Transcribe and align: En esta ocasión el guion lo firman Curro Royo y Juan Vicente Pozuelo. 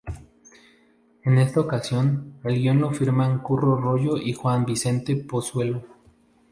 En 1.25 1.37
esta 1.37 1.59
ocasión 1.59 2.33
el 2.43 2.55
guion 2.55 2.81
lo 2.81 2.91
firman 2.91 3.37
Curro 3.43 3.75
Royo 3.79 4.17
y 4.17 4.33
Juan 4.33 4.65
Vicente 4.65 5.15
Pozuelo. 5.15 5.83